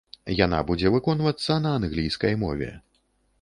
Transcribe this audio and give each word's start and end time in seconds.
Яна 0.45 0.61
будзе 0.71 0.91
выконвацца 0.95 1.59
на 1.67 1.75
англійскай 1.81 2.33
мове. 2.47 2.73